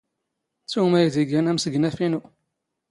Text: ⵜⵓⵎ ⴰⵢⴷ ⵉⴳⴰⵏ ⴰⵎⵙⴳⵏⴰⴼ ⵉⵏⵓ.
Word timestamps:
ⵜⵓⵎ 0.71 0.91
ⴰⵢⴷ 1.01 1.15
ⵉⴳⴰⵏ 1.21 1.45
ⴰⵎⵙⴳⵏⴰⴼ 1.51 1.89
ⵉⵏⵓ. 2.05 2.21